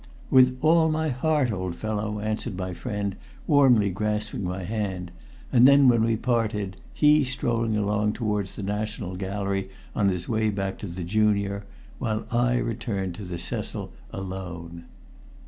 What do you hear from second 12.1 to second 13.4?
I returned to the